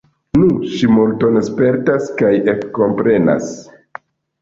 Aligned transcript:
Nu, 0.37 0.47
ŝi 0.75 0.89
multon 0.93 1.37
spertas, 1.51 2.09
kaj 2.25 2.35
ekkomprenas. 2.57 3.57